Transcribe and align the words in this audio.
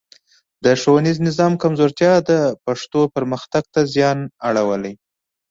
د 0.63 0.65
ښوونیز 0.81 1.17
نظام 1.27 1.53
کمزورتیا 1.63 2.13
د 2.29 2.31
پښتو 2.65 3.01
پرمختګ 3.15 3.63
ته 3.73 3.81
زیان 3.93 4.19
اړولی. 4.47 4.93